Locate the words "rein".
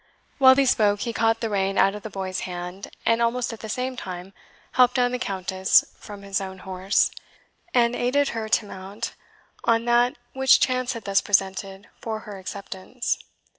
1.51-1.77